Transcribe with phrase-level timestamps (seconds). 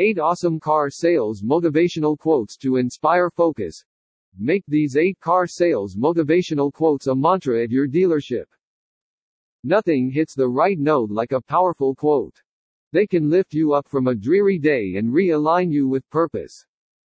[0.00, 3.84] 8 awesome car sales motivational quotes to inspire focus.
[4.38, 8.46] Make these 8 car sales motivational quotes a mantra at your dealership.
[9.62, 12.34] Nothing hits the right note like a powerful quote.
[12.92, 16.64] They can lift you up from a dreary day and realign you with purpose.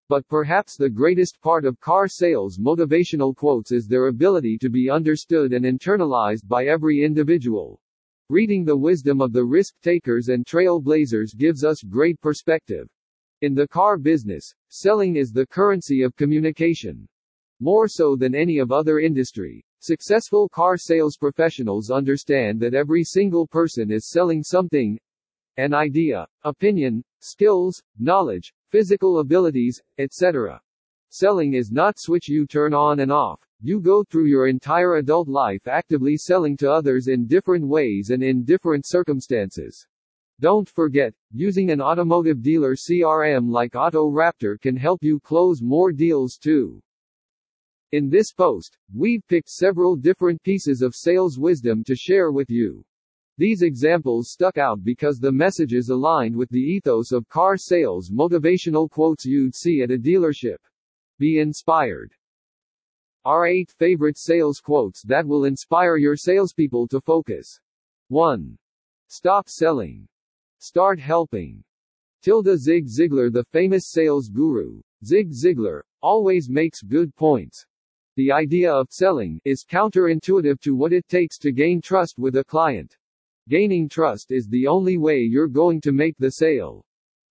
[0.10, 4.89] But perhaps the greatest part of car sales motivational quotes is their ability to be
[4.89, 7.80] understood and internalized by every individual.
[8.32, 12.88] Reading the wisdom of the risk takers and trailblazers gives us great perspective.
[13.41, 17.09] In the car business, selling is the currency of communication.
[17.59, 23.45] More so than any of other industry, successful car sales professionals understand that every single
[23.45, 24.98] person is selling something,
[25.57, 30.62] an idea, opinion, skills, knowledge, physical abilities, etc.
[31.09, 33.41] Selling is not switch you turn on and off.
[33.63, 38.23] You go through your entire adult life actively selling to others in different ways and
[38.23, 39.85] in different circumstances.
[40.39, 46.37] Don't forget, using an automotive dealer CRM like AutoRaptor can help you close more deals
[46.37, 46.81] too.
[47.91, 52.84] In this post, we've picked several different pieces of sales wisdom to share with you.
[53.37, 58.90] These examples stuck out because the messages aligned with the ethos of car sales motivational
[58.90, 60.57] quotes you'd see at a dealership.
[61.20, 62.12] Be inspired.
[63.24, 67.59] Our 8 favorite sales quotes that will inspire your salespeople to focus.
[68.08, 68.58] 1.
[69.09, 70.08] Stop selling.
[70.58, 71.64] Start helping.
[72.24, 77.64] Tilda Zig Ziglar The famous sales guru, Zig Ziglar, always makes good points.
[78.16, 82.44] The idea of selling is counterintuitive to what it takes to gain trust with a
[82.44, 82.97] client.
[83.50, 86.84] Gaining trust is the only way you're going to make the sale.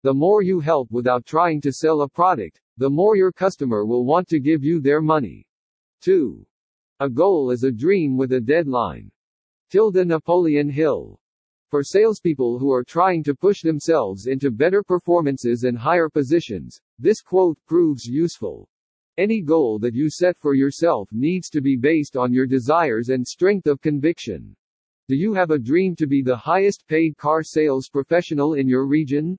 [0.04, 4.04] The more you help without trying to sell a product, the more your customer will
[4.04, 5.48] want to give you their money.
[6.00, 6.46] 2.
[7.00, 9.10] A goal is a dream with a deadline.
[9.70, 11.20] Tilda Napoleon Hill.
[11.68, 17.20] For salespeople who are trying to push themselves into better performances and higher positions, this
[17.20, 18.68] quote proves useful.
[19.18, 23.26] Any goal that you set for yourself needs to be based on your desires and
[23.26, 24.56] strength of conviction.
[25.08, 28.86] Do you have a dream to be the highest paid car sales professional in your
[28.86, 29.38] region?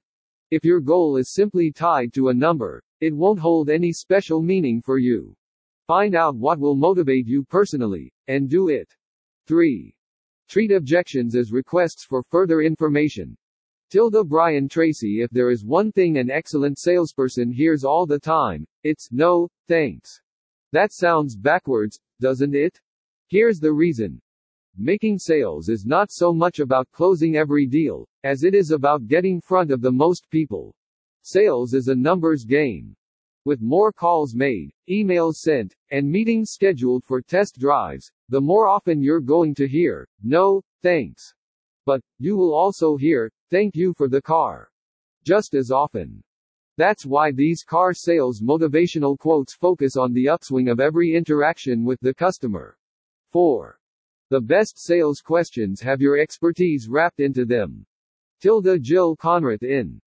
[0.51, 4.81] If your goal is simply tied to a number, it won't hold any special meaning
[4.81, 5.35] for you.
[5.87, 8.93] Find out what will motivate you personally, and do it.
[9.47, 9.93] 3.
[10.47, 13.37] Treat objections as requests for further information.
[13.89, 18.65] Tilda Brian Tracy If there is one thing an excellent salesperson hears all the time,
[18.83, 20.21] it's no, thanks.
[20.71, 22.79] That sounds backwards, doesn't it?
[23.27, 24.21] Here's the reason.
[24.77, 29.41] Making sales is not so much about closing every deal, as it is about getting
[29.41, 30.73] front of the most people.
[31.23, 32.95] Sales is a numbers game.
[33.44, 39.02] With more calls made, emails sent, and meetings scheduled for test drives, the more often
[39.02, 41.34] you're going to hear, no, thanks.
[41.84, 44.69] But, you will also hear, thank you for the car.
[45.24, 46.24] Just as often.
[46.78, 52.00] That's why these car sales motivational quotes focus on the upswing of every interaction with
[52.02, 52.78] the customer.
[53.31, 53.79] 4.
[54.29, 57.88] The best sales questions have your expertise wrapped into them.
[58.40, 60.00] Tilda Jill Konrath in